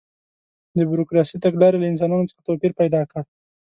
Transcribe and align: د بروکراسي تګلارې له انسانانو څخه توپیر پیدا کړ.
د 0.77 0.79
بروکراسي 0.91 1.37
تګلارې 1.43 1.77
له 1.81 1.87
انسانانو 1.91 2.29
څخه 2.29 2.41
توپیر 2.47 2.71
پیدا 2.81 3.01
کړ. 3.11 3.21